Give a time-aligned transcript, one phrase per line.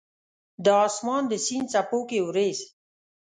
[0.63, 2.59] د اسمان د سیند څپو کې اوریځ